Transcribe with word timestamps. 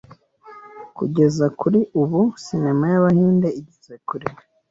Kugeza 0.97 1.45
kuri 1.59 1.79
ubu, 2.01 2.21
Cinema 2.43 2.85
y’Abahinde 2.91 3.47
igeze 3.59 3.93
kure 4.07 4.27